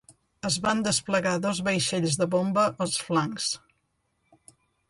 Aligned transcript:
Es 0.47 0.55
van 0.63 0.79
desplegar 0.87 1.33
dos 1.43 1.59
vaixells 1.69 2.17
de 2.23 2.29
bomba 2.37 2.65
als 2.87 2.99
flancs. 3.11 3.55